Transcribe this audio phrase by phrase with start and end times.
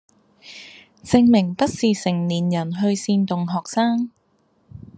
[1.03, 4.09] 證明不是成年人去煽動學生